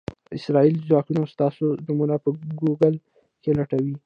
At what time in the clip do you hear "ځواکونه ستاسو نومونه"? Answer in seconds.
0.89-2.15